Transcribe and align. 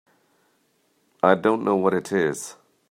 I 1.21 1.35
don't 1.35 1.63
know 1.63 1.75
what 1.75 1.93
it 1.93 2.11
is. 2.11 2.55